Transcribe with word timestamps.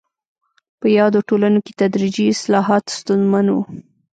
په 0.79 0.87
یادو 0.97 1.19
ټولنو 1.29 1.59
کې 1.65 1.73
تدریجي 1.81 2.25
اصلاحات 2.33 2.85
ستونزمن 2.97 3.45
وو. 3.49 3.63